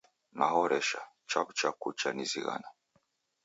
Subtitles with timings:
[0.37, 2.67] Nahoresha, chaw'ucha kucha nizighana